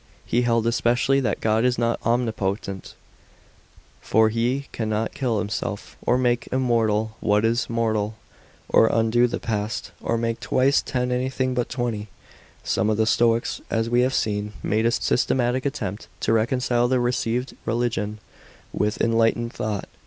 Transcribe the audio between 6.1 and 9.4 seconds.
make immortal what is mortal, or undo the